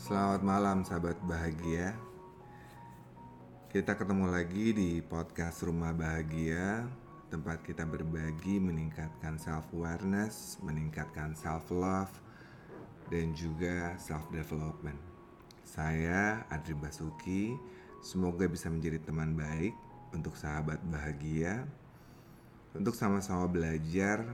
Selamat 0.00 0.40
malam 0.40 0.80
sahabat 0.80 1.20
bahagia. 1.28 1.92
Kita 3.68 4.00
ketemu 4.00 4.32
lagi 4.32 4.72
di 4.72 5.04
podcast 5.04 5.60
Rumah 5.60 5.92
Bahagia 5.92 6.88
Tempat 7.28 7.60
kita 7.60 7.84
berbagi 7.84 8.56
meningkatkan 8.56 9.36
self-awareness 9.36 10.56
Meningkatkan 10.64 11.36
self-love 11.36 12.08
Dan 13.12 13.36
juga 13.36 13.92
self-development. 14.00 14.96
Saya 15.68 16.48
Adri 16.48 16.72
Basuki. 16.80 17.52
Semoga 18.00 18.48
bisa 18.48 18.72
menjadi 18.72 19.04
teman 19.04 19.36
baik 19.36 19.76
Untuk 20.16 20.32
sahabat 20.32 20.80
bahagia 20.88 21.68
Untuk 22.72 22.96
sama-sama 22.96 23.44
belajar 23.44 24.24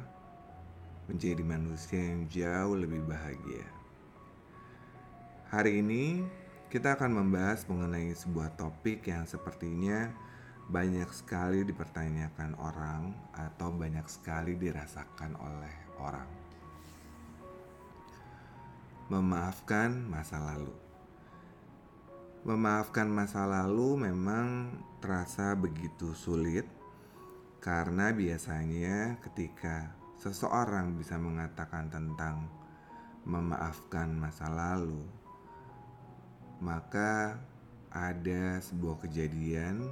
Menjadi 1.11 1.43
manusia 1.43 1.99
yang 1.99 2.23
jauh 2.31 2.79
lebih 2.79 3.03
bahagia 3.03 3.76
Hari 5.47 5.79
ini 5.79 6.27
kita 6.67 6.99
akan 6.99 7.23
membahas 7.23 7.71
mengenai 7.71 8.11
sebuah 8.11 8.59
topik 8.59 9.07
yang 9.07 9.31
sepertinya 9.31 10.11
banyak 10.67 11.07
sekali 11.15 11.63
dipertanyakan 11.63 12.59
orang 12.59 13.15
atau 13.31 13.71
banyak 13.71 14.03
sekali 14.11 14.59
dirasakan 14.59 15.39
oleh 15.39 15.75
orang. 16.03 16.27
Memaafkan 19.07 19.95
masa 20.11 20.43
lalu. 20.43 20.75
Memaafkan 22.43 23.07
masa 23.07 23.47
lalu 23.47 24.03
memang 24.03 24.75
terasa 24.99 25.55
begitu 25.55 26.11
sulit 26.19 26.67
karena 27.63 28.11
biasanya 28.11 29.23
ketika 29.23 29.95
seseorang 30.19 30.99
bisa 30.99 31.15
mengatakan 31.15 31.87
tentang 31.87 32.51
memaafkan 33.23 34.11
masa 34.11 34.51
lalu, 34.51 35.07
maka 36.61 37.37
ada 37.93 38.61
sebuah 38.61 39.01
kejadian. 39.05 39.89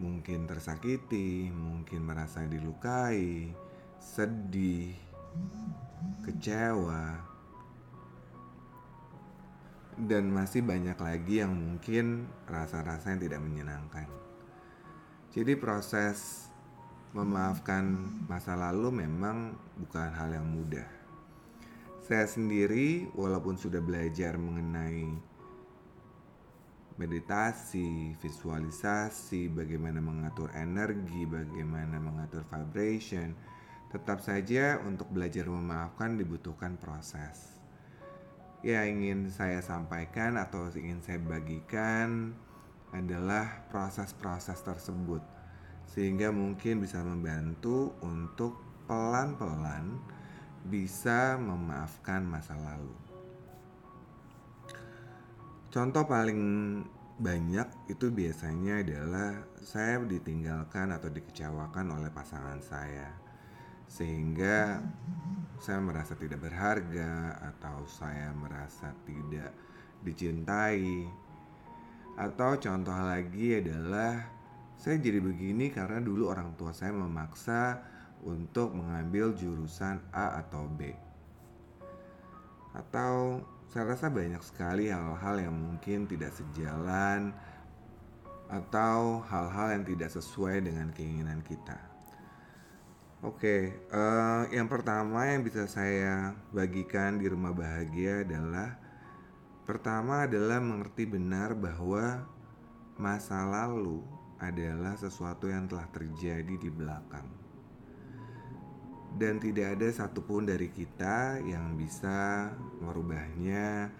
Mungkin 0.00 0.48
tersakiti, 0.48 1.52
mungkin 1.52 2.08
merasa 2.08 2.40
dilukai, 2.48 3.52
sedih, 4.00 4.96
kecewa, 6.24 7.20
dan 10.00 10.32
masih 10.32 10.64
banyak 10.64 10.96
lagi 10.96 11.44
yang 11.44 11.52
mungkin 11.52 12.24
rasa-rasa 12.48 13.12
yang 13.12 13.20
tidak 13.20 13.44
menyenangkan. 13.44 14.08
Jadi 15.36 15.52
proses 15.60 16.48
memaafkan 17.12 17.84
masa 18.24 18.56
lalu 18.56 19.04
memang 19.04 19.52
bukan 19.76 20.10
hal 20.16 20.32
yang 20.32 20.48
mudah 20.48 20.99
saya 22.10 22.26
sendiri 22.26 23.06
walaupun 23.14 23.54
sudah 23.54 23.78
belajar 23.78 24.34
mengenai 24.34 25.14
meditasi, 26.98 28.18
visualisasi, 28.18 29.46
bagaimana 29.46 30.02
mengatur 30.02 30.50
energi, 30.58 31.22
bagaimana 31.22 32.02
mengatur 32.02 32.42
vibration, 32.50 33.30
tetap 33.94 34.18
saja 34.26 34.82
untuk 34.82 35.06
belajar 35.14 35.46
memaafkan 35.46 36.18
dibutuhkan 36.18 36.74
proses. 36.82 37.54
Ya, 38.66 38.82
ingin 38.90 39.30
saya 39.30 39.62
sampaikan 39.62 40.34
atau 40.34 40.66
ingin 40.74 40.98
saya 41.06 41.22
bagikan 41.22 42.34
adalah 42.90 43.70
proses-proses 43.70 44.58
tersebut, 44.66 45.22
sehingga 45.86 46.34
mungkin 46.34 46.82
bisa 46.82 47.06
membantu 47.06 47.94
untuk 48.02 48.58
pelan-pelan 48.90 50.18
bisa 50.66 51.40
memaafkan 51.40 52.20
masa 52.24 52.52
lalu. 52.58 52.92
Contoh 55.70 56.02
paling 56.04 56.42
banyak 57.20 57.68
itu 57.92 58.10
biasanya 58.10 58.82
adalah 58.82 59.44
saya 59.62 60.02
ditinggalkan 60.02 60.90
atau 60.90 61.12
dikecewakan 61.12 61.94
oleh 61.94 62.10
pasangan 62.10 62.58
saya, 62.64 63.12
sehingga 63.86 64.82
saya 65.60 65.78
merasa 65.78 66.16
tidak 66.16 66.42
berharga 66.42 67.38
atau 67.54 67.86
saya 67.86 68.34
merasa 68.34 68.90
tidak 69.06 69.54
dicintai. 70.02 71.06
Atau 72.18 72.58
contoh 72.58 72.96
lagi 72.96 73.62
adalah 73.62 74.26
saya 74.80 74.96
jadi 74.96 75.20
begini 75.20 75.68
karena 75.70 76.00
dulu 76.00 76.32
orang 76.32 76.56
tua 76.56 76.72
saya 76.72 76.96
memaksa 76.96 77.84
untuk 78.24 78.76
mengambil 78.76 79.32
jurusan 79.32 80.00
A 80.12 80.40
atau 80.44 80.68
B. 80.68 80.92
Atau 82.76 83.44
saya 83.70 83.94
rasa 83.94 84.10
banyak 84.10 84.42
sekali 84.42 84.90
hal-hal 84.90 85.46
yang 85.46 85.54
mungkin 85.54 86.06
tidak 86.10 86.34
sejalan 86.34 87.30
atau 88.50 89.22
hal-hal 89.30 89.78
yang 89.78 89.84
tidak 89.86 90.10
sesuai 90.10 90.66
dengan 90.66 90.90
keinginan 90.90 91.38
kita. 91.46 91.78
Oke, 93.20 93.76
uh, 93.92 94.48
yang 94.48 94.66
pertama 94.66 95.28
yang 95.28 95.44
bisa 95.44 95.68
saya 95.68 96.32
bagikan 96.50 97.20
di 97.20 97.28
rumah 97.28 97.52
bahagia 97.52 98.24
adalah 98.24 98.80
pertama 99.68 100.24
adalah 100.24 100.56
mengerti 100.58 101.04
benar 101.04 101.52
bahwa 101.52 102.26
masa 102.96 103.44
lalu 103.44 104.00
adalah 104.40 104.96
sesuatu 104.96 105.52
yang 105.52 105.68
telah 105.68 105.84
terjadi 105.92 106.54
di 106.56 106.70
belakang 106.72 107.49
dan 109.18 109.42
tidak 109.42 109.78
ada 109.78 109.88
satupun 109.90 110.46
dari 110.46 110.70
kita 110.70 111.42
yang 111.42 111.74
bisa 111.74 112.50
merubahnya. 112.78 113.90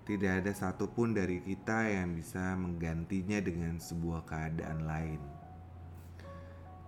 Tidak 0.00 0.42
ada 0.42 0.50
satupun 0.50 1.14
dari 1.14 1.38
kita 1.38 1.86
yang 1.86 2.18
bisa 2.18 2.58
menggantinya 2.58 3.38
dengan 3.38 3.78
sebuah 3.78 4.26
keadaan 4.26 4.82
lain. 4.82 5.22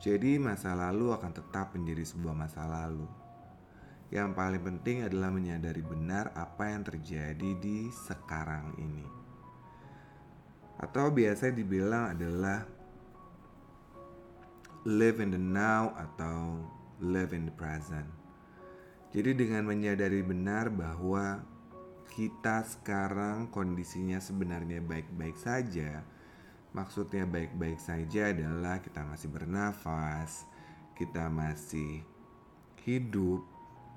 Jadi, 0.03 0.43
masa 0.43 0.75
lalu 0.75 1.15
akan 1.15 1.31
tetap 1.31 1.71
menjadi 1.79 2.03
sebuah 2.03 2.35
masa 2.35 2.67
lalu. 2.67 3.07
Yang 4.11 4.29
paling 4.35 4.63
penting 4.67 5.07
adalah 5.07 5.31
menyadari 5.31 5.81
benar 5.81 6.35
apa 6.35 6.69
yang 6.69 6.83
terjadi 6.83 7.51
di 7.63 7.89
sekarang 7.89 8.75
ini, 8.77 9.09
atau 10.83 11.09
biasa 11.09 11.49
dibilang 11.55 12.13
adalah 12.13 12.67
live 14.85 15.23
in 15.23 15.31
the 15.31 15.41
now 15.41 15.95
atau 15.95 16.61
live 17.03 17.35
in 17.35 17.51
the 17.51 17.55
present. 17.55 18.07
Jadi 19.13 19.37
dengan 19.37 19.69
menyadari 19.69 20.25
benar 20.25 20.73
bahwa 20.73 21.45
kita 22.13 22.65
sekarang 22.65 23.53
kondisinya 23.53 24.23
sebenarnya 24.23 24.81
baik-baik 24.81 25.37
saja. 25.37 26.01
Maksudnya 26.73 27.29
baik-baik 27.29 27.77
saja 27.77 28.33
adalah 28.33 28.81
kita 28.81 29.05
masih 29.05 29.29
bernafas, 29.29 30.49
kita 30.97 31.29
masih 31.29 32.01
hidup, 32.89 33.45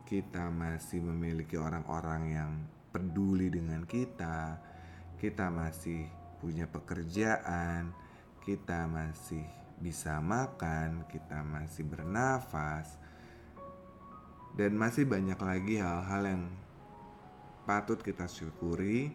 kita 0.04 0.52
masih 0.52 1.00
memiliki 1.00 1.56
orang-orang 1.56 2.24
yang 2.36 2.52
peduli 2.92 3.48
dengan 3.48 3.88
kita, 3.88 4.60
kita 5.16 5.48
masih 5.48 6.12
punya 6.44 6.68
pekerjaan, 6.68 7.96
kita 8.44 8.86
masih 8.92 9.65
bisa 9.80 10.20
makan, 10.24 11.08
kita 11.12 11.44
masih 11.44 11.84
bernafas, 11.84 12.96
dan 14.56 14.76
masih 14.76 15.04
banyak 15.04 15.40
lagi 15.40 15.76
hal-hal 15.84 16.24
yang 16.24 16.44
patut 17.68 18.00
kita 18.00 18.30
syukuri 18.30 19.12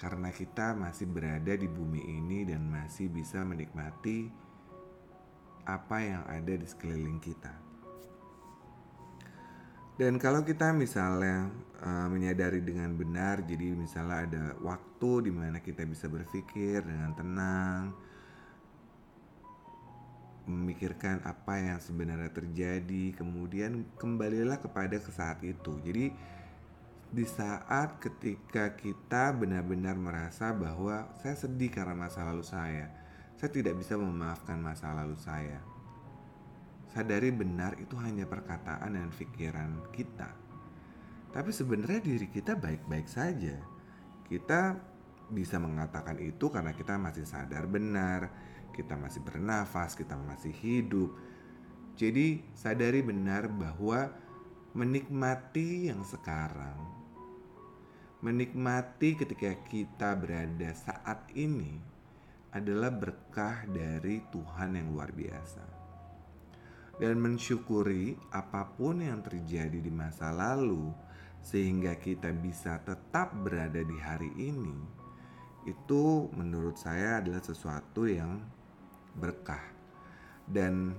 karena 0.00 0.32
kita 0.32 0.72
masih 0.72 1.04
berada 1.06 1.52
di 1.54 1.68
bumi 1.68 2.00
ini 2.00 2.48
dan 2.48 2.64
masih 2.64 3.12
bisa 3.12 3.44
menikmati 3.44 4.32
apa 5.68 5.96
yang 6.00 6.24
ada 6.24 6.56
di 6.56 6.66
sekeliling 6.66 7.20
kita. 7.20 7.52
Dan 10.00 10.16
kalau 10.16 10.40
kita 10.40 10.72
misalnya 10.72 11.52
uh, 11.84 12.08
menyadari 12.08 12.64
dengan 12.64 12.96
benar, 12.96 13.44
jadi 13.44 13.76
misalnya 13.76 14.18
ada 14.24 14.44
waktu 14.64 15.28
di 15.28 15.32
mana 15.36 15.60
kita 15.60 15.84
bisa 15.84 16.08
berpikir 16.08 16.80
dengan 16.80 17.12
tenang, 17.12 17.92
memikirkan 20.50 21.22
apa 21.22 21.62
yang 21.62 21.78
sebenarnya 21.78 22.34
terjadi, 22.34 23.14
kemudian 23.14 23.86
kembalilah 23.94 24.58
kepada 24.58 24.98
ke 24.98 25.10
saat 25.14 25.38
itu. 25.46 25.78
Jadi 25.86 26.10
di 27.10 27.26
saat 27.26 27.98
ketika 28.02 28.74
kita 28.74 29.34
benar-benar 29.34 29.94
merasa 29.94 30.50
bahwa 30.50 31.10
saya 31.18 31.34
sedih 31.38 31.70
karena 31.70 31.94
masa 31.94 32.26
lalu 32.26 32.42
saya, 32.42 32.90
saya 33.38 33.50
tidak 33.50 33.78
bisa 33.78 33.94
memaafkan 33.94 34.58
masa 34.58 34.94
lalu 34.94 35.14
saya. 35.18 35.62
Sadari 36.90 37.30
benar 37.30 37.78
itu 37.78 37.94
hanya 38.02 38.26
perkataan 38.26 38.98
dan 38.98 39.10
pikiran 39.14 39.90
kita. 39.94 40.30
Tapi 41.30 41.50
sebenarnya 41.54 42.02
diri 42.02 42.26
kita 42.26 42.58
baik-baik 42.58 43.06
saja. 43.06 43.54
Kita 44.26 44.74
bisa 45.30 45.62
mengatakan 45.62 46.18
itu 46.18 46.50
karena 46.50 46.74
kita 46.74 46.98
masih 46.98 47.22
sadar 47.22 47.70
benar 47.70 48.30
kita 48.72 48.96
masih 48.96 49.20
bernafas, 49.22 49.94
kita 49.98 50.14
masih 50.16 50.54
hidup. 50.54 51.10
Jadi, 51.94 52.40
sadari 52.56 53.04
benar 53.04 53.50
bahwa 53.50 54.08
menikmati 54.72 55.90
yang 55.90 56.06
sekarang 56.06 57.00
menikmati 58.20 59.16
ketika 59.16 59.56
kita 59.64 60.12
berada 60.12 60.70
saat 60.76 61.24
ini 61.32 61.80
adalah 62.52 62.92
berkah 62.92 63.64
dari 63.64 64.20
Tuhan 64.28 64.76
yang 64.76 64.92
luar 64.92 65.08
biasa. 65.08 65.64
Dan 67.00 67.16
mensyukuri 67.16 68.12
apa 68.28 68.76
pun 68.76 69.00
yang 69.00 69.24
terjadi 69.24 69.80
di 69.80 69.88
masa 69.88 70.36
lalu, 70.36 70.92
sehingga 71.40 71.96
kita 71.96 72.28
bisa 72.36 72.76
tetap 72.84 73.32
berada 73.40 73.80
di 73.80 73.96
hari 73.96 74.28
ini, 74.36 74.76
itu 75.64 76.28
menurut 76.36 76.76
saya 76.76 77.24
adalah 77.24 77.40
sesuatu 77.40 78.04
yang 78.04 78.36
berkah, 79.20 79.60
dan 80.48 80.96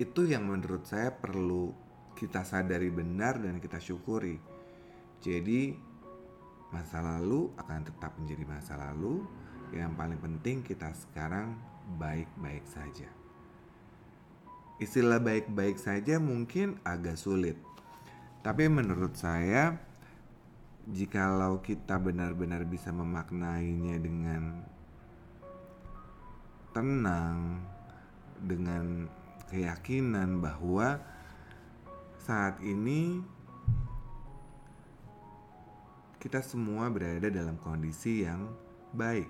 itu 0.00 0.24
yang 0.24 0.48
menurut 0.48 0.88
saya 0.88 1.12
perlu 1.12 1.70
kita 2.16 2.42
sadari 2.42 2.88
benar 2.88 3.38
dan 3.38 3.60
kita 3.60 3.78
syukuri. 3.78 4.40
Jadi, 5.22 5.76
masa 6.74 6.98
lalu 7.04 7.52
akan 7.60 7.80
tetap 7.86 8.16
menjadi 8.18 8.44
masa 8.48 8.74
lalu 8.80 9.22
yang 9.70 9.92
paling 9.94 10.18
penting 10.18 10.64
kita 10.64 10.90
sekarang 10.92 11.54
baik-baik 12.00 12.64
saja. 12.66 13.08
Istilah 14.82 15.22
baik-baik 15.22 15.78
saja 15.78 16.18
mungkin 16.18 16.80
agak 16.82 17.14
sulit. 17.14 17.54
Tapi 18.42 18.66
menurut 18.66 19.14
saya 19.14 19.78
jikalau 20.90 21.62
kita 21.62 21.94
benar-benar 22.02 22.66
bisa 22.66 22.90
memaknainya 22.90 24.02
dengan 24.02 24.66
tenang, 26.72 27.62
dengan 28.42 29.06
keyakinan 29.48 30.42
bahwa 30.42 30.98
saat 32.18 32.58
ini 32.64 33.22
kita 36.18 36.38
semua 36.38 36.86
berada 36.86 37.26
dalam 37.30 37.58
kondisi 37.58 38.26
yang 38.26 38.46
baik. 38.94 39.26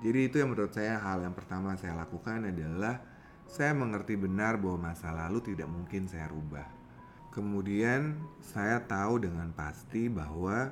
Jadi 0.00 0.20
itu 0.32 0.40
yang 0.40 0.54
menurut 0.54 0.72
saya 0.72 0.96
hal 0.96 1.20
yang 1.20 1.36
pertama 1.36 1.76
saya 1.76 1.98
lakukan 1.98 2.48
adalah 2.48 3.02
saya 3.50 3.74
mengerti 3.74 4.14
benar 4.14 4.56
bahwa 4.56 4.90
masa 4.90 5.12
lalu 5.12 5.42
tidak 5.42 5.68
mungkin 5.68 6.06
saya 6.06 6.30
rubah. 6.30 6.64
Kemudian 7.34 8.16
saya 8.40 8.80
tahu 8.86 9.26
dengan 9.26 9.50
pasti 9.52 10.06
bahwa 10.08 10.70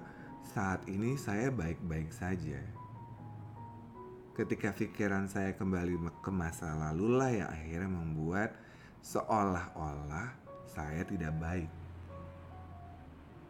saat 0.55 0.87
ini 0.87 1.19
saya 1.19 1.51
baik-baik 1.53 2.15
saja. 2.15 2.78
Ketika 4.39 4.71
pikiran 4.71 5.27
saya 5.27 5.51
kembali 5.51 5.99
ke 6.23 6.31
masa 6.31 6.71
lalu 6.71 7.11
lah 7.11 7.27
yang 7.27 7.51
akhirnya 7.51 7.91
membuat 7.91 8.55
seolah-olah 9.03 10.31
saya 10.71 11.03
tidak 11.03 11.35
baik. 11.43 11.67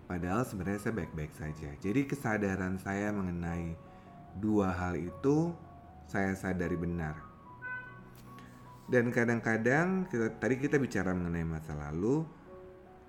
Padahal 0.09 0.49
sebenarnya 0.49 0.81
saya 0.81 0.97
baik-baik 0.97 1.29
saja. 1.37 1.77
Jadi 1.85 2.09
kesadaran 2.09 2.81
saya 2.81 3.13
mengenai 3.13 3.77
dua 4.41 4.73
hal 4.73 4.97
itu 4.97 5.53
saya 6.09 6.33
sadari 6.33 6.81
benar. 6.81 7.21
Dan 8.89 9.13
kadang-kadang 9.13 10.09
tadi 10.41 10.57
kita 10.57 10.81
bicara 10.81 11.13
mengenai 11.13 11.45
masa 11.45 11.77
lalu, 11.77 12.25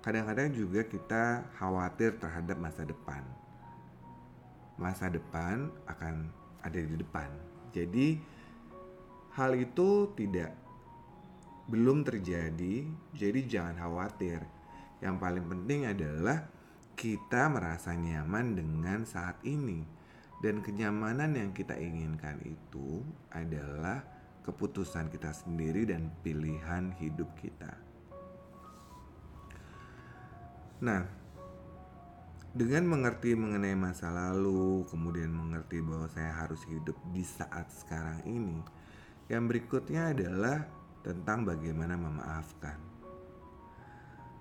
kadang-kadang 0.04 0.52
juga 0.52 0.84
kita 0.84 1.48
khawatir 1.56 2.20
terhadap 2.20 2.60
masa 2.60 2.84
depan. 2.84 3.24
Masa 4.76 5.08
depan 5.08 5.72
akan 5.88 6.28
ada 6.60 6.76
di 6.76 7.00
depan. 7.00 7.49
Jadi 7.70 8.18
hal 9.38 9.54
itu 9.54 10.10
tidak 10.18 10.50
belum 11.70 12.02
terjadi, 12.02 12.82
jadi 13.14 13.40
jangan 13.46 13.76
khawatir. 13.78 14.42
Yang 15.00 15.16
paling 15.22 15.46
penting 15.46 15.80
adalah 15.86 16.50
kita 16.98 17.48
merasa 17.48 17.94
nyaman 17.94 18.58
dengan 18.58 19.06
saat 19.06 19.40
ini 19.46 19.80
dan 20.42 20.60
kenyamanan 20.60 21.32
yang 21.36 21.50
kita 21.54 21.78
inginkan 21.78 22.36
itu 22.44 23.00
adalah 23.32 24.02
keputusan 24.44 25.12
kita 25.12 25.30
sendiri 25.30 25.86
dan 25.86 26.10
pilihan 26.24 26.92
hidup 26.98 27.28
kita. 27.38 27.76
Nah, 30.80 31.19
dengan 32.50 32.82
mengerti 32.90 33.38
mengenai 33.38 33.78
masa 33.78 34.10
lalu, 34.10 34.82
kemudian 34.90 35.30
mengerti 35.30 35.78
bahwa 35.78 36.10
saya 36.10 36.34
harus 36.34 36.58
hidup 36.66 36.98
di 37.14 37.22
saat 37.22 37.70
sekarang 37.70 38.26
ini, 38.26 38.58
yang 39.30 39.46
berikutnya 39.46 40.10
adalah 40.10 40.66
tentang 41.06 41.46
bagaimana 41.46 41.94
memaafkan. 41.94 42.74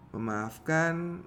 Memaafkan 0.10 1.22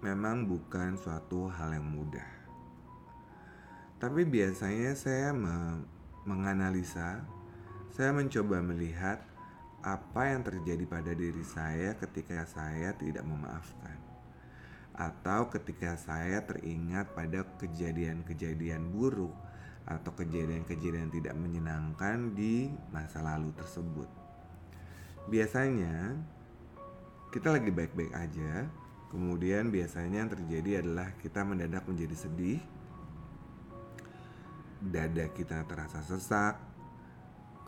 memang 0.00 0.48
bukan 0.48 0.96
suatu 0.96 1.52
hal 1.52 1.76
yang 1.76 1.84
mudah. 1.84 2.30
Tapi 4.00 4.24
biasanya 4.24 4.96
saya 4.96 5.36
me 5.36 5.84
menganalisa, 6.24 7.20
saya 7.92 8.10
mencoba 8.16 8.64
melihat 8.64 9.20
apa 9.84 10.34
yang 10.34 10.42
terjadi 10.42 10.84
pada 10.88 11.12
diri 11.14 11.44
saya 11.46 11.94
ketika 11.94 12.42
saya 12.48 12.96
tidak 12.96 13.22
memaafkan. 13.22 14.05
Atau 14.96 15.52
ketika 15.52 15.94
saya 16.00 16.40
teringat 16.42 17.12
pada 17.12 17.44
kejadian-kejadian 17.60 18.92
buruk 18.92 19.32
atau 19.86 20.10
kejadian-kejadian 20.16 21.12
tidak 21.14 21.36
menyenangkan 21.38 22.34
di 22.34 22.72
masa 22.90 23.22
lalu 23.22 23.54
tersebut. 23.54 24.08
Biasanya 25.30 26.16
kita 27.30 27.54
lagi 27.54 27.70
baik-baik 27.70 28.10
aja, 28.16 28.66
Kemudian 29.06 29.70
biasanya 29.70 30.26
yang 30.26 30.32
terjadi 30.34 30.82
adalah 30.82 31.14
kita 31.22 31.46
mendadak 31.46 31.86
menjadi 31.86 32.16
sedih, 32.18 32.60
dada 34.82 35.30
kita 35.30 35.62
terasa 35.62 36.02
sesak, 36.02 36.58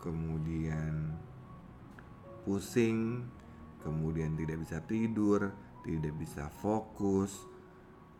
kemudian 0.03 1.15
pusing, 2.43 3.23
kemudian 3.79 4.35
tidak 4.35 4.67
bisa 4.67 4.83
tidur, 4.83 5.55
tidak 5.85 6.13
bisa 6.19 6.51
fokus, 6.59 7.33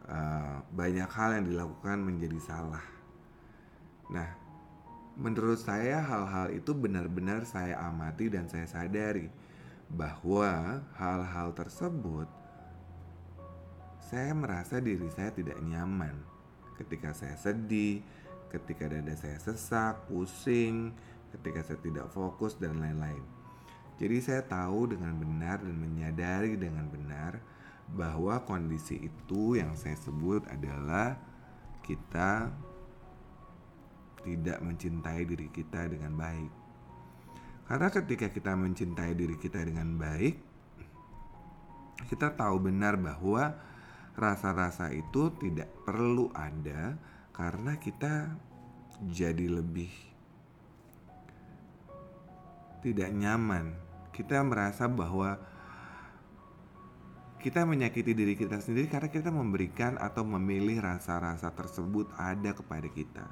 uh, 0.07 0.63
banyak 0.73 1.09
hal 1.09 1.39
yang 1.39 1.45
dilakukan 1.47 1.97
menjadi 2.01 2.39
salah. 2.42 2.85
Nah, 4.09 4.30
menurut 5.19 5.59
saya 5.59 6.01
hal-hal 6.01 6.56
itu 6.56 6.71
benar-benar 6.71 7.44
saya 7.44 7.78
amati 7.83 8.31
dan 8.31 8.47
saya 8.47 8.66
sadari 8.66 9.30
bahwa 9.89 10.80
hal-hal 10.95 11.51
tersebut 11.57 12.30
saya 14.09 14.33
merasa 14.33 14.81
diri 14.81 15.06
saya 15.13 15.30
tidak 15.30 15.61
nyaman 15.61 16.18
ketika 16.81 17.13
saya 17.13 17.37
sedih, 17.37 18.01
ketika 18.49 18.89
dada 18.89 19.13
saya 19.13 19.37
sesak, 19.37 20.09
pusing, 20.09 20.95
ketika 21.35 21.61
saya 21.61 21.80
tidak 21.83 22.07
fokus 22.09 22.57
dan 22.57 22.81
lain-lain. 22.81 23.39
Jadi 23.99 24.18
saya 24.23 24.39
tahu 24.47 24.95
dengan 24.95 25.11
benar 25.19 25.59
dan 25.59 25.75
menyadari 25.75 26.56
dengan 26.56 26.87
benar 26.87 27.44
bahwa 27.91 28.39
kondisi 28.47 28.95
itu 28.95 29.59
yang 29.59 29.75
saya 29.75 29.99
sebut 29.99 30.47
adalah 30.47 31.19
kita 31.83 32.47
tidak 34.23 34.59
mencintai 34.63 35.21
diri 35.27 35.51
kita 35.51 35.91
dengan 35.91 36.15
baik. 36.15 36.51
Karena 37.68 37.87
ketika 37.91 38.31
kita 38.31 38.56
mencintai 38.56 39.13
diri 39.13 39.35
kita 39.35 39.61
dengan 39.68 39.99
baik, 39.99 40.35
kita 42.07 42.33
tahu 42.39 42.71
benar 42.71 42.95
bahwa 42.95 43.51
rasa-rasa 44.15 44.95
itu 44.95 45.29
tidak 45.44 45.69
perlu 45.83 46.31
ada 46.31 46.95
karena 47.35 47.75
kita 47.75 48.31
jadi 49.06 49.47
lebih 49.47 49.91
tidak 52.79 53.11
nyaman. 53.11 53.89
Kita 54.19 54.44
merasa 54.44 54.92
bahwa 54.92 55.40
kita 57.40 57.64
menyakiti 57.64 58.11
diri 58.11 58.35
kita 58.35 58.59
sendiri 58.59 58.92
karena 58.92 59.07
kita 59.07 59.31
memberikan 59.31 59.95
atau 59.95 60.28
memilih 60.28 60.83
rasa-rasa 60.83 61.56
tersebut 61.56 62.11
ada 62.19 62.52
kepada 62.52 62.92
kita. 62.92 63.23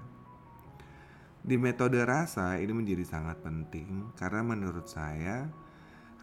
Di 1.43 1.59
metode 1.59 1.99
rasa 2.07 2.55
ini 2.55 2.71
menjadi 2.71 3.03
sangat 3.03 3.43
penting 3.43 4.15
karena 4.15 4.47
menurut 4.47 4.87
saya 4.87 5.51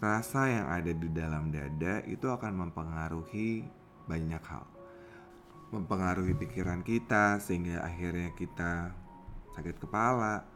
rasa 0.00 0.48
yang 0.48 0.66
ada 0.72 0.92
di 0.96 1.08
dalam 1.12 1.52
dada 1.52 2.00
itu 2.08 2.24
akan 2.32 2.64
mempengaruhi 2.64 3.68
banyak 4.08 4.42
hal 4.48 4.64
mempengaruhi 5.72 6.38
pikiran 6.38 6.86
kita 6.86 7.40
sehingga 7.40 7.82
akhirnya 7.82 8.30
kita 8.36 8.94
sakit 9.58 9.80
kepala 9.82 10.46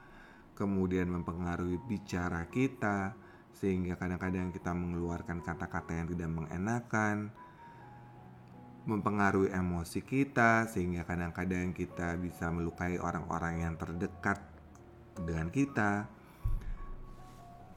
kemudian 0.54 1.10
mempengaruhi 1.10 1.80
bicara 1.90 2.46
kita 2.46 3.18
sehingga 3.58 3.98
kadang-kadang 3.98 4.54
kita 4.54 4.70
mengeluarkan 4.70 5.42
kata-kata 5.42 5.90
yang 5.90 6.08
tidak 6.14 6.30
mengenakan 6.30 7.34
mempengaruhi 8.88 9.52
emosi 9.52 10.00
kita 10.00 10.64
sehingga 10.70 11.04
kadang-kadang 11.04 11.76
kita 11.76 12.16
bisa 12.16 12.48
melukai 12.48 12.96
orang-orang 12.96 13.66
yang 13.66 13.74
terdekat 13.76 14.40
dengan 15.18 15.50
kita 15.50 16.08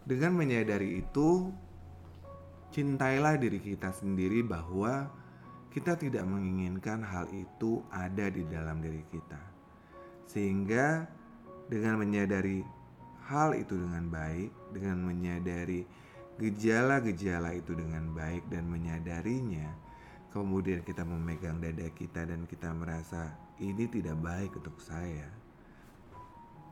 dengan 0.05 0.38
menyadari 0.38 1.03
itu 1.03 1.51
cintailah 2.71 3.35
diri 3.35 3.59
kita 3.59 3.91
sendiri 3.91 4.41
bahwa 4.41 5.11
kita 5.71 5.95
tidak 5.95 6.23
menginginkan 6.27 7.03
hal 7.03 7.27
itu 7.31 7.83
ada 7.91 8.27
di 8.27 8.43
dalam 8.47 8.83
diri 8.83 9.03
kita. 9.07 9.39
Sehingga 10.27 11.07
dengan 11.71 12.00
menyadari 12.00 12.63
hal 13.31 13.55
itu 13.55 13.79
dengan 13.79 14.11
baik, 14.11 14.51
dengan 14.75 15.07
menyadari 15.07 15.88
gejala-gejala 16.35 17.55
itu 17.55 17.71
dengan 17.71 18.11
baik 18.11 18.51
dan 18.51 18.67
menyadarinya, 18.67 19.71
kemudian 20.35 20.83
kita 20.83 21.07
memegang 21.07 21.63
dada 21.63 21.88
kita 21.95 22.27
dan 22.27 22.43
kita 22.43 22.75
merasa 22.75 23.31
ini 23.63 23.88
tidak 23.88 24.19
baik 24.19 24.51
untuk 24.59 24.75
saya. 24.83 25.31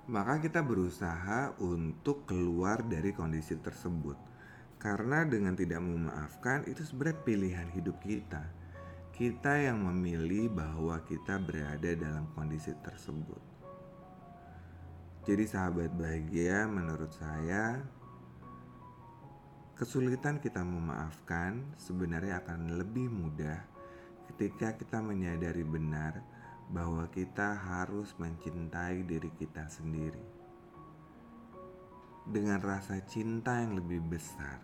Maka 0.10 0.42
kita 0.42 0.66
berusaha 0.66 1.54
untuk 1.62 2.26
keluar 2.26 2.82
dari 2.82 3.14
kondisi 3.14 3.54
tersebut 3.62 4.18
karena 4.82 5.22
dengan 5.28 5.54
tidak 5.54 5.86
memaafkan 5.86 6.66
itu 6.66 6.82
sebenarnya 6.82 7.22
pilihan 7.22 7.70
hidup 7.78 8.02
kita. 8.02 8.42
Kita 9.14 9.60
yang 9.60 9.86
memilih 9.86 10.50
bahwa 10.50 10.98
kita 11.06 11.38
berada 11.38 11.92
dalam 11.94 12.26
kondisi 12.34 12.72
tersebut. 12.82 13.59
Jadi 15.30 15.46
sahabat 15.46 15.94
bahagia 15.94 16.66
menurut 16.66 17.14
saya 17.14 17.78
kesulitan 19.78 20.42
kita 20.42 20.66
memaafkan 20.66 21.70
sebenarnya 21.78 22.42
akan 22.42 22.82
lebih 22.82 23.14
mudah 23.14 23.62
ketika 24.34 24.74
kita 24.74 24.98
menyadari 25.06 25.62
benar 25.62 26.26
bahwa 26.74 27.06
kita 27.14 27.54
harus 27.54 28.10
mencintai 28.18 29.06
diri 29.06 29.30
kita 29.38 29.70
sendiri 29.70 30.26
dengan 32.26 32.58
rasa 32.66 32.98
cinta 33.06 33.62
yang 33.62 33.78
lebih 33.78 34.02
besar, 34.02 34.58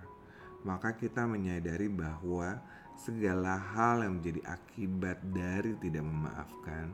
maka 0.66 0.98
kita 0.98 1.30
menyadari 1.30 1.94
bahwa 1.94 2.58
segala 2.98 3.54
hal 3.54 4.02
yang 4.02 4.18
menjadi 4.18 4.42
akibat 4.50 5.22
dari 5.30 5.78
tidak 5.78 6.10
memaafkan 6.10 6.90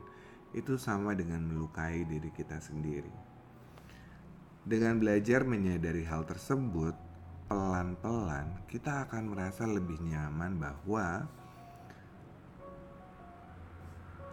itu 0.51 0.75
sama 0.75 1.15
dengan 1.15 1.47
melukai 1.47 2.03
diri 2.03 2.35
kita 2.35 2.59
sendiri. 2.59 3.30
Dengan 4.61 5.01
belajar 5.01 5.41
menyadari 5.41 6.05
hal 6.05 6.21
tersebut, 6.21 6.93
pelan-pelan 7.49 8.61
kita 8.69 9.09
akan 9.09 9.33
merasa 9.33 9.65
lebih 9.65 9.97
nyaman 10.05 10.61
bahwa 10.61 11.25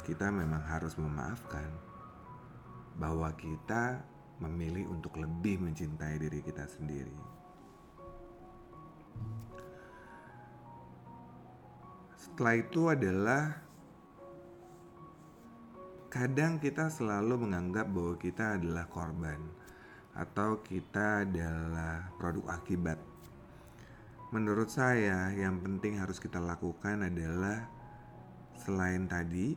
kita 0.04 0.28
memang 0.28 0.60
harus 0.68 0.92
memaafkan, 1.00 1.72
bahwa 3.00 3.32
kita 3.40 4.04
memilih 4.44 4.92
untuk 4.92 5.16
lebih 5.16 5.64
mencintai 5.64 6.20
diri 6.20 6.44
kita 6.44 6.68
sendiri. 6.76 7.16
Setelah 12.20 12.54
itu 12.60 12.82
adalah 12.92 13.44
kadang 16.12 16.60
kita 16.60 16.92
selalu 16.92 17.48
menganggap 17.48 17.88
bahwa 17.88 18.14
kita 18.20 18.60
adalah 18.60 18.84
korban 18.92 19.67
atau 20.18 20.58
kita 20.66 21.22
adalah 21.22 22.10
produk 22.18 22.58
akibat. 22.58 22.98
Menurut 24.34 24.68
saya, 24.68 25.32
yang 25.32 25.62
penting 25.62 25.96
harus 25.96 26.18
kita 26.20 26.42
lakukan 26.42 27.06
adalah 27.06 27.64
selain 28.58 29.06
tadi, 29.08 29.56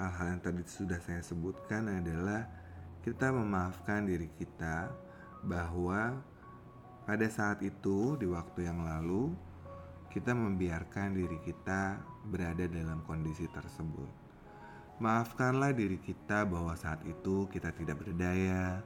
hal-hal 0.00 0.34
yang 0.34 0.42
tadi 0.42 0.62
sudah 0.66 0.98
saya 0.98 1.22
sebutkan 1.22 1.86
adalah 1.86 2.48
kita 3.04 3.30
memaafkan 3.30 4.08
diri 4.08 4.26
kita 4.34 4.90
bahwa 5.44 6.18
pada 7.04 7.28
saat 7.28 7.60
itu, 7.60 8.16
di 8.16 8.24
waktu 8.24 8.64
yang 8.64 8.80
lalu, 8.80 9.30
kita 10.08 10.32
membiarkan 10.32 11.12
diri 11.12 11.36
kita 11.44 12.00
berada 12.32 12.64
dalam 12.64 13.04
kondisi 13.04 13.44
tersebut. 13.52 14.08
Maafkanlah 15.02 15.76
diri 15.76 16.00
kita 16.00 16.48
bahwa 16.48 16.72
saat 16.78 17.04
itu 17.04 17.44
kita 17.52 17.74
tidak 17.76 18.00
berdaya. 18.00 18.80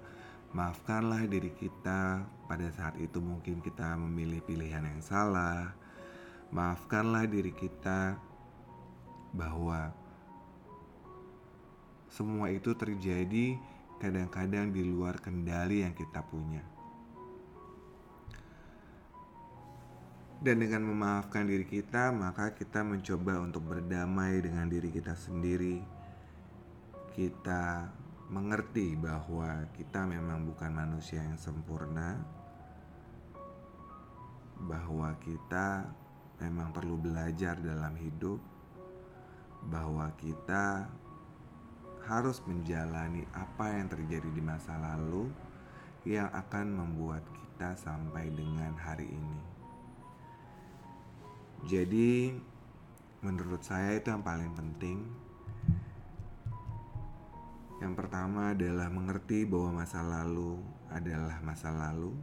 Maafkanlah 0.49 1.29
diri 1.29 1.53
kita 1.53 2.25
pada 2.49 2.65
saat 2.73 2.97
itu 2.97 3.21
mungkin 3.21 3.61
kita 3.61 4.01
memilih 4.01 4.41
pilihan 4.49 4.81
yang 4.81 5.03
salah. 5.05 5.77
Maafkanlah 6.49 7.29
diri 7.29 7.53
kita 7.53 8.17
bahwa 9.37 9.93
semua 12.09 12.49
itu 12.49 12.73
terjadi 12.73 13.61
kadang-kadang 14.01 14.73
di 14.73 14.81
luar 14.89 15.21
kendali 15.21 15.85
yang 15.85 15.93
kita 15.93 16.25
punya. 16.25 16.65
Dan 20.39 20.63
dengan 20.63 20.87
memaafkan 20.87 21.45
diri 21.45 21.67
kita, 21.67 22.15
maka 22.15 22.55
kita 22.55 22.87
mencoba 22.87 23.43
untuk 23.43 23.69
berdamai 23.69 24.39
dengan 24.39 24.71
diri 24.71 24.89
kita 24.89 25.13
sendiri. 25.19 25.83
Kita 27.13 27.91
mengerti 28.29 28.93
bahwa 28.93 29.65
kita 29.73 30.05
memang 30.05 30.45
bukan 30.45 30.69
manusia 30.69 31.25
yang 31.25 31.41
sempurna, 31.41 32.21
bahwa 34.69 35.17
kita 35.25 35.89
memang 36.37 36.71
perlu 36.77 37.01
belajar 37.01 37.57
dalam 37.57 37.97
hidup, 37.97 38.37
bahwa 39.73 40.13
kita 40.21 40.93
harus 42.05 42.41
menjalani 42.49 43.25
apa 43.37 43.81
yang 43.81 43.89
terjadi 43.89 44.29
di 44.33 44.41
masa 44.41 44.77
lalu 44.81 45.29
yang 46.09 46.29
akan 46.33 46.73
membuat 46.73 47.21
kita 47.37 47.77
sampai 47.77 48.33
dengan 48.33 48.73
hari 48.81 49.09
ini. 49.09 49.41
Jadi, 51.69 52.33
menurut 53.21 53.61
saya 53.61 53.99
itu 53.99 54.09
yang 54.09 54.23
paling 54.23 54.53
penting. 54.55 55.28
Yang 57.79 57.95
pertama 57.95 58.55
adalah 58.55 58.91
mengerti 58.91 59.47
bahwa 59.47 59.83
masa 59.83 60.03
lalu 60.03 60.59
adalah 60.91 61.39
masa 61.45 61.71
lalu, 61.71 62.17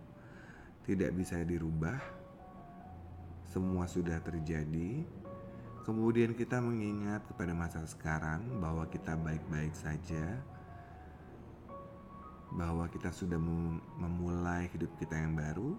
tidak 0.83 1.15
bisa 1.15 1.39
dirubah. 1.41 1.97
Semua 3.47 3.87
sudah 3.87 4.19
terjadi, 4.19 5.07
Kemudian 5.85 6.33
kita 6.33 6.57
mengingat 6.57 7.21
kepada 7.29 7.53
masa 7.53 7.85
sekarang 7.85 8.41
bahwa 8.57 8.89
kita 8.89 9.13
baik-baik 9.13 9.69
saja, 9.77 10.41
bahwa 12.49 12.89
kita 12.89 13.13
sudah 13.13 13.37
memulai 14.01 14.65
hidup 14.73 14.89
kita 14.97 15.13
yang 15.13 15.37
baru. 15.37 15.77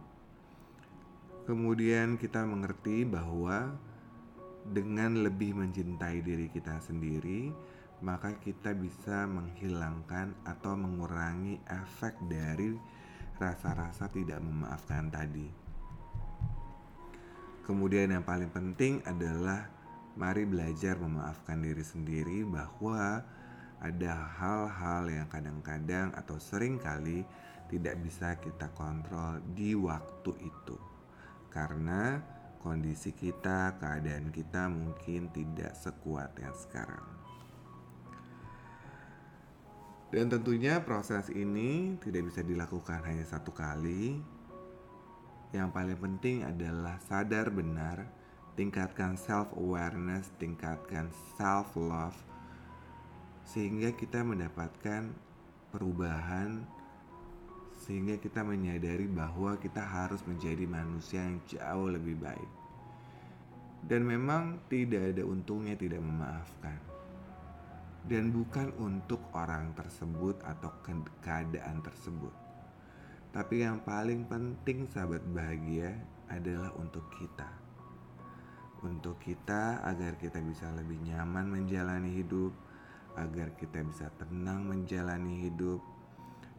Kemudian 1.42 2.14
kita 2.22 2.46
mengerti 2.46 3.02
bahwa 3.02 3.74
dengan 4.70 5.26
lebih 5.26 5.58
mencintai 5.58 6.22
diri 6.22 6.54
kita 6.54 6.78
sendiri, 6.78 7.50
maka 8.04 8.36
kita 8.40 8.76
bisa 8.76 9.24
menghilangkan 9.24 10.36
atau 10.44 10.76
mengurangi 10.76 11.60
efek 11.64 12.16
dari 12.28 12.76
rasa-rasa 13.40 14.08
tidak 14.12 14.40
memaafkan 14.40 15.08
tadi. 15.08 15.48
Kemudian 17.64 18.14
yang 18.14 18.24
paling 18.24 18.52
penting 18.52 19.02
adalah 19.02 19.76
Mari 20.16 20.48
belajar 20.48 20.96
memaafkan 20.96 21.60
diri 21.60 21.84
sendiri 21.84 22.40
bahwa 22.48 23.20
ada 23.84 24.12
hal-hal 24.40 25.04
yang 25.12 25.28
kadang-kadang 25.28 26.08
atau 26.16 26.40
sering 26.40 26.80
kali 26.80 27.20
tidak 27.68 28.00
bisa 28.00 28.40
kita 28.40 28.72
kontrol 28.72 29.44
di 29.52 29.76
waktu 29.76 30.32
itu. 30.40 30.80
Karena 31.52 32.16
kondisi 32.64 33.12
kita, 33.12 33.76
keadaan 33.76 34.32
kita 34.32 34.72
mungkin 34.72 35.28
tidak 35.36 35.76
sekuat 35.76 36.32
yang 36.40 36.56
sekarang. 36.56 37.25
Dan 40.16 40.32
tentunya 40.32 40.80
proses 40.80 41.28
ini 41.28 42.00
tidak 42.00 42.32
bisa 42.32 42.40
dilakukan 42.40 43.04
hanya 43.04 43.28
satu 43.28 43.52
kali. 43.52 44.16
Yang 45.52 45.68
paling 45.76 46.00
penting 46.00 46.40
adalah 46.40 46.96
sadar 47.04 47.52
benar 47.52 48.08
tingkatkan 48.56 49.20
self 49.20 49.52
awareness, 49.52 50.32
tingkatkan 50.40 51.12
self 51.36 51.76
love 51.76 52.16
sehingga 53.44 53.92
kita 53.92 54.24
mendapatkan 54.24 55.12
perubahan 55.68 56.64
sehingga 57.84 58.16
kita 58.16 58.40
menyadari 58.40 59.04
bahwa 59.12 59.60
kita 59.60 59.84
harus 59.84 60.24
menjadi 60.24 60.64
manusia 60.64 61.28
yang 61.28 61.44
jauh 61.44 61.92
lebih 61.92 62.16
baik. 62.16 62.50
Dan 63.84 64.08
memang 64.08 64.64
tidak 64.72 65.12
ada 65.12 65.28
untungnya 65.28 65.76
tidak 65.76 66.00
memaafkan. 66.00 66.95
Dan 68.06 68.30
bukan 68.30 68.70
untuk 68.78 69.18
orang 69.34 69.74
tersebut 69.74 70.38
atau 70.46 70.70
keadaan 71.20 71.82
tersebut. 71.82 72.34
Tapi 73.34 73.66
yang 73.66 73.82
paling 73.82 74.30
penting 74.30 74.86
sahabat 74.86 75.26
bahagia 75.34 75.98
adalah 76.30 76.70
untuk 76.78 77.04
kita 77.18 77.66
untuk 78.84 79.16
kita 79.18 79.82
agar 79.82 80.14
kita 80.20 80.38
bisa 80.44 80.68
lebih 80.76 81.00
nyaman 81.02 81.48
menjalani 81.48 82.12
hidup, 82.12 82.52
agar 83.16 83.56
kita 83.56 83.80
bisa 83.82 84.12
tenang 84.20 84.68
menjalani 84.68 85.48
hidup, 85.48 85.80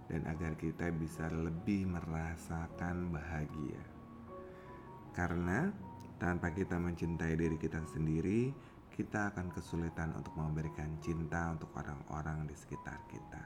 dan 0.09 0.25
agar 0.25 0.57
kita 0.57 0.89
bisa 0.91 1.29
lebih 1.29 1.85
merasakan 1.85 3.13
bahagia. 3.13 3.83
Karena 5.13 5.69
Tanpa 6.17 6.49
kita 6.49 6.81
mencintai 6.81 7.37
diri 7.37 7.61
kita 7.61 7.77
sendiri, 7.93 8.49
kita 8.97 9.29
akan 9.29 9.53
kesulitan 9.53 10.09
untuk 10.17 10.33
memberikan 10.33 10.97
cinta 11.05 11.53
untuk 11.53 11.69
orang-orang 11.77 12.49
di 12.49 12.57
sekitar 12.57 12.97
kita. 13.05 13.45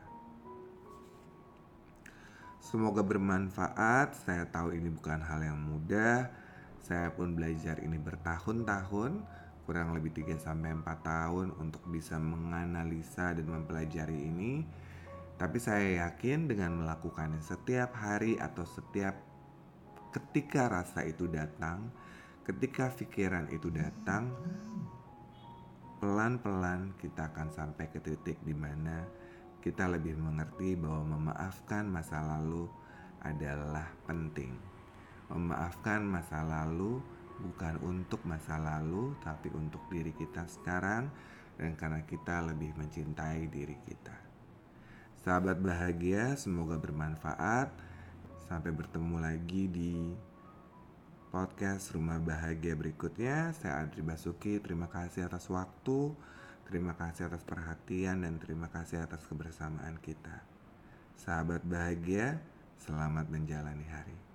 Semoga 2.63 3.03
bermanfaat. 3.03 4.15
Saya 4.15 4.47
tahu 4.47 4.71
ini 4.71 4.87
bukan 4.87 5.19
hal 5.19 5.43
yang 5.43 5.59
mudah. 5.59 6.31
Saya 6.79 7.11
pun 7.11 7.35
belajar 7.35 7.83
ini 7.83 7.99
bertahun-tahun, 7.99 9.27
kurang 9.67 9.91
lebih 9.91 10.15
3 10.15 10.39
sampai 10.39 10.71
4 10.79 10.87
tahun 11.03 11.51
untuk 11.59 11.83
bisa 11.91 12.15
menganalisa 12.15 13.35
dan 13.35 13.43
mempelajari 13.51 14.15
ini. 14.15 14.63
Tapi 15.35 15.57
saya 15.59 16.07
yakin 16.07 16.47
dengan 16.47 16.79
melakukannya 16.79 17.43
setiap 17.43 17.91
hari 17.91 18.39
atau 18.39 18.63
setiap 18.63 19.19
ketika 20.15 20.71
rasa 20.71 21.03
itu 21.03 21.27
datang, 21.27 21.91
ketika 22.47 22.87
pikiran 22.93 23.51
itu 23.51 23.67
datang, 23.67 24.31
pelan-pelan 26.01 26.97
kita 26.97 27.29
akan 27.29 27.53
sampai 27.53 27.85
ke 27.93 28.01
titik 28.01 28.41
di 28.41 28.57
mana 28.57 29.05
kita 29.61 29.85
lebih 29.85 30.17
mengerti 30.17 30.73
bahwa 30.73 31.13
memaafkan 31.13 31.85
masa 31.85 32.25
lalu 32.25 32.65
adalah 33.21 33.85
penting. 34.09 34.57
Memaafkan 35.29 36.01
masa 36.01 36.41
lalu 36.41 36.97
bukan 37.37 37.77
untuk 37.85 38.25
masa 38.25 38.57
lalu, 38.57 39.13
tapi 39.21 39.53
untuk 39.53 39.85
diri 39.93 40.09
kita 40.17 40.49
sekarang, 40.49 41.13
dan 41.61 41.77
karena 41.77 42.01
kita 42.01 42.41
lebih 42.49 42.73
mencintai 42.73 43.45
diri 43.53 43.77
kita. 43.85 44.17
Sahabat 45.21 45.61
bahagia, 45.61 46.33
semoga 46.33 46.81
bermanfaat. 46.81 47.69
Sampai 48.49 48.73
bertemu 48.73 49.21
lagi 49.21 49.69
di 49.69 49.93
podcast 51.31 51.95
Rumah 51.95 52.19
Bahagia 52.19 52.75
berikutnya. 52.75 53.55
Saya 53.55 53.87
Adri 53.87 54.03
Basuki, 54.03 54.59
terima 54.59 54.91
kasih 54.91 55.31
atas 55.31 55.47
waktu, 55.47 56.11
terima 56.67 56.91
kasih 56.99 57.31
atas 57.31 57.47
perhatian, 57.47 58.27
dan 58.27 58.35
terima 58.35 58.67
kasih 58.67 59.07
atas 59.07 59.23
kebersamaan 59.31 59.95
kita. 60.03 60.43
Sahabat 61.15 61.63
bahagia, 61.63 62.43
selamat 62.83 63.31
menjalani 63.31 63.87
hari. 63.87 64.30